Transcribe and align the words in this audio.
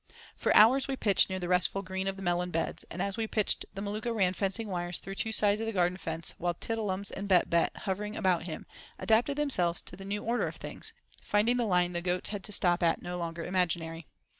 For 0.35 0.51
hours 0.55 0.87
we 0.87 0.95
pitched 0.95 1.29
near 1.29 1.37
the 1.37 1.47
restful 1.47 1.83
green 1.83 2.07
of 2.07 2.15
the 2.15 2.23
melon 2.23 2.49
beds, 2.49 2.83
and 2.89 3.03
as 3.03 3.17
we 3.17 3.27
pitched 3.27 3.67
the 3.75 3.83
Maluka 3.83 4.11
ran 4.11 4.33
fencing 4.33 4.67
wires 4.67 4.97
through 4.97 5.13
two 5.13 5.31
sides 5.31 5.61
of 5.61 5.67
the 5.67 5.71
garden 5.71 5.95
fence, 5.99 6.33
while 6.39 6.55
Tiddle'ums 6.55 7.11
and 7.11 7.27
Bett 7.27 7.51
Bett, 7.51 7.71
hovering 7.85 8.15
about 8.15 8.45
him, 8.45 8.65
adapted 8.97 9.37
themselves 9.37 9.79
to 9.83 9.95
the 9.95 10.03
new 10.03 10.23
order 10.23 10.47
of 10.47 10.55
things, 10.55 10.91
finding 11.21 11.57
the 11.57 11.65
line 11.65 11.93
the 11.93 12.01
goats 12.01 12.29
had 12.31 12.43
to 12.45 12.51
stop 12.51 12.81
at 12.81 13.03
no 13.03 13.15
longer 13.19 13.45
imaginary. 13.45 14.07